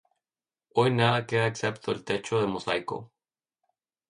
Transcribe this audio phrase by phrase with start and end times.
[0.73, 3.11] Hoy nada queda excepto el techo de mosaico.